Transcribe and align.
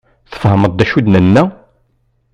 Tfehmeḍ 0.31 0.71
d 0.75 0.79
acu 0.83 0.95
i 0.99 1.01
d-nenna? 1.05 1.43